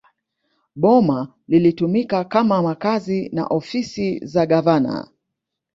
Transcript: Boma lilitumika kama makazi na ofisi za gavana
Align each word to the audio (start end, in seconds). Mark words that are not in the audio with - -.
Boma 0.75 1.33
lilitumika 1.47 2.23
kama 2.23 2.61
makazi 2.61 3.29
na 3.33 3.47
ofisi 3.47 4.25
za 4.25 4.45
gavana 4.45 5.07